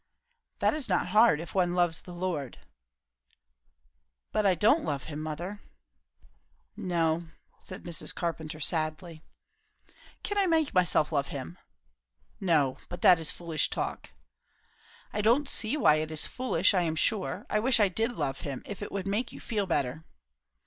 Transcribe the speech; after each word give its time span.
"That 0.57 0.73
is 0.73 0.89
not 0.89 1.09
hard, 1.09 1.39
if 1.39 1.53
one 1.53 1.75
loves 1.75 2.01
the 2.01 2.11
Lord." 2.15 2.57
"But 4.31 4.47
I 4.47 4.55
don't 4.55 4.83
love 4.83 5.03
him, 5.03 5.21
mother." 5.21 5.61
"No," 6.75 7.27
said 7.59 7.83
Mrs. 7.83 8.11
Carpenter 8.15 8.59
sadly. 8.59 9.21
"Can 10.23 10.39
I 10.39 10.47
make 10.47 10.73
myself 10.73 11.11
love 11.11 11.27
him?" 11.27 11.59
"No; 12.39 12.79
but 12.89 13.03
that 13.03 13.19
is 13.19 13.29
foolish 13.31 13.69
talk." 13.69 14.09
"I 15.13 15.21
don't 15.21 15.47
see 15.47 15.77
why 15.77 15.97
it 15.97 16.09
is 16.09 16.25
foolish, 16.25 16.73
I 16.73 16.81
am 16.81 16.95
sure. 16.95 17.45
I 17.47 17.59
wish 17.59 17.79
I 17.79 17.87
did 17.87 18.13
love 18.13 18.39
him, 18.39 18.63
if 18.65 18.81
it 18.81 18.91
would 18.91 19.05
make 19.05 19.31
you 19.31 19.39
feel 19.39 19.67
better." 19.67 20.03